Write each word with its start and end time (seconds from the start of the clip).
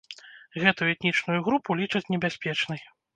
Гэтую 0.61 0.87
этнічную 0.93 1.35
групу 1.49 1.77
лічаць 1.81 2.01
небяспечнай. 2.15 2.81